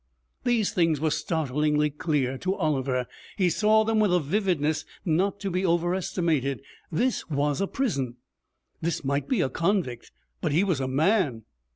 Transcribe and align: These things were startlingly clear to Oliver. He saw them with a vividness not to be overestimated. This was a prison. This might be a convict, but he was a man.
These 0.45 0.71
things 0.71 0.99
were 0.99 1.11
startlingly 1.11 1.91
clear 1.91 2.35
to 2.39 2.55
Oliver. 2.55 3.05
He 3.37 3.51
saw 3.51 3.83
them 3.83 3.99
with 3.99 4.11
a 4.11 4.19
vividness 4.19 4.83
not 5.05 5.39
to 5.41 5.51
be 5.51 5.63
overestimated. 5.63 6.63
This 6.91 7.29
was 7.29 7.61
a 7.61 7.67
prison. 7.67 8.15
This 8.81 9.05
might 9.05 9.29
be 9.29 9.41
a 9.41 9.49
convict, 9.51 10.11
but 10.41 10.53
he 10.53 10.63
was 10.63 10.79
a 10.81 10.87
man. 10.87 11.43